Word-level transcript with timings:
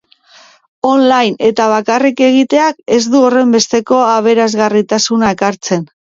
Online 0.91 1.43
eta 1.49 1.67
bakarrik 1.73 2.23
egiteak 2.29 2.81
ez 2.97 2.99
du 3.17 3.23
horrenbesteko 3.27 4.01
aberasgarritasuna 4.17 5.33
ekartzen. 5.39 5.89